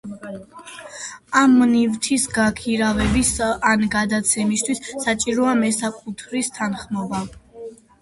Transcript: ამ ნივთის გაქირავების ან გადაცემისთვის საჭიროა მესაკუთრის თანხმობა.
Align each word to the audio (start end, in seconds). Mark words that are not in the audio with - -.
ამ 1.41 1.53
ნივთის 1.73 2.25
გაქირავების 2.39 3.35
ან 3.51 3.87
გადაცემისთვის 3.99 4.85
საჭიროა 5.07 5.57
მესაკუთრის 5.65 6.55
თანხმობა. 6.61 7.27